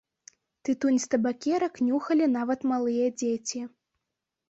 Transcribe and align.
Тытунь 0.69 0.97
з 1.03 1.09
табакерак 1.11 1.73
нюхалі 1.91 2.33
нават 2.39 2.59
малыя 2.75 3.07
дзеці. 3.23 3.67